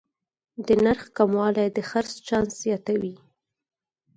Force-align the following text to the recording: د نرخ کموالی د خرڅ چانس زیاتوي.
د 0.65 0.67
نرخ 0.83 1.03
کموالی 1.17 1.67
د 1.75 1.77
خرڅ 1.89 2.11
چانس 2.27 2.51
زیاتوي. 2.63 3.15